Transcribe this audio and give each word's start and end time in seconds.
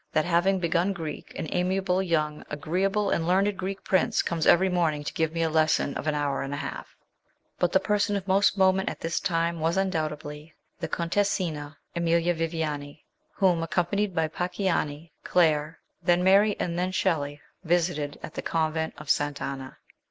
that, 0.13 0.25
having 0.25 0.57
begun 0.57 0.93
Greek, 0.93 1.31
an 1.37 1.47
amiable, 1.51 2.01
young, 2.01 2.43
agree 2.49 2.83
able, 2.85 3.11
and 3.11 3.27
learned 3.27 3.55
Greek 3.55 3.83
prince 3.83 4.23
comes 4.23 4.47
every 4.47 4.67
morning 4.67 5.03
to 5.03 5.13
give 5.13 5.31
me 5.31 5.43
a 5.43 5.47
lesson 5.49 5.93
of 5.95 6.07
an 6.07 6.15
hour 6.15 6.41
and 6.41 6.55
a 6.55 6.57
half/' 6.57 6.95
But 7.59 7.71
the 7.71 7.79
person 7.79 8.15
of 8.15 8.27
most 8.27 8.57
moment 8.57 8.89
at 8.89 8.99
this 9.01 9.19
time 9.19 9.59
was 9.59 9.77
undoubtedly 9.77 10.55
the 10.79 10.87
Contessina 10.87 11.77
Emilia 11.95 12.33
Viviani, 12.33 13.05
whom, 13.35 13.61
accompanied 13.61 14.15
by 14.15 14.27
Pacchiani, 14.27 15.11
Claire, 15.23 15.77
then 16.01 16.23
Mary, 16.23 16.55
and 16.59 16.79
then 16.79 16.91
Shelley, 16.91 17.39
visited 17.63 18.17
at 18.23 18.33
the 18.33 18.41
Convent 18.41 18.95
of 18.97 19.07
Sant' 19.07 19.39
Anna. 19.39 19.77